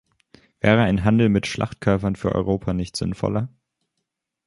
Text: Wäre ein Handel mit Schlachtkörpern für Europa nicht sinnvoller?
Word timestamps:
Wäre 0.61 0.81
ein 0.81 1.03
Handel 1.03 1.29
mit 1.29 1.45
Schlachtkörpern 1.45 2.15
für 2.15 2.33
Europa 2.33 2.73
nicht 2.73 2.97
sinnvoller? 2.97 3.49